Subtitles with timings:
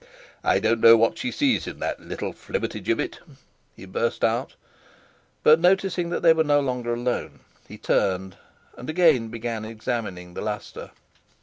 [0.43, 3.19] "I don't know what she sees in that little flibbertigibbet,"
[3.75, 4.55] he burst out,
[5.43, 8.35] but noticing that they were no longer alone, he turned
[8.75, 10.89] and again began examining the lustre.